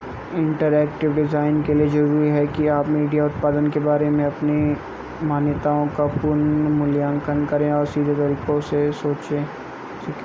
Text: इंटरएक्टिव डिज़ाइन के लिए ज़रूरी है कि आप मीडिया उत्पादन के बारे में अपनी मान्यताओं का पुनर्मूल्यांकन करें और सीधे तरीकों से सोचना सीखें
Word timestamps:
इंटरएक्टिव 0.35 1.13
डिज़ाइन 1.15 1.61
के 1.63 1.73
लिए 1.73 1.87
ज़रूरी 1.87 2.29
है 2.29 2.45
कि 2.47 2.67
आप 2.67 2.87
मीडिया 2.87 3.25
उत्पादन 3.25 3.69
के 3.71 3.79
बारे 3.79 4.09
में 4.09 4.23
अपनी 4.25 5.27
मान्यताओं 5.27 5.87
का 5.87 6.05
पुनर्मूल्यांकन 6.15 7.45
करें 7.45 7.71
और 7.71 7.85
सीधे 7.85 8.15
तरीकों 8.15 8.59
से 8.61 8.91
सोचना 8.93 9.45
सीखें 10.01 10.19